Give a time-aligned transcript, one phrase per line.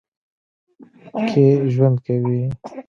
[1.27, 2.41] کښې ژؤند کوي